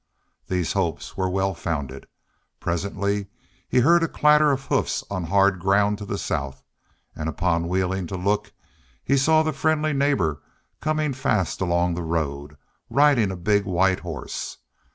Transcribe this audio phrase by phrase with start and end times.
[0.47, 2.07] These hopes were well founded.
[2.59, 3.27] Presently
[3.69, 6.63] he heard a clatter of hoofs on hard ground to the south,
[7.15, 8.51] and upon wheeling to look
[9.03, 10.41] he saw the friendly neighbor
[10.79, 12.57] coming fast along the road,
[12.89, 14.57] riding a big white horse.